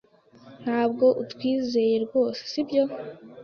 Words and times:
Ntabwo 0.63 1.05
utwizeye 1.23 1.95
rwose, 2.05 2.41
sibyo? 2.51 2.83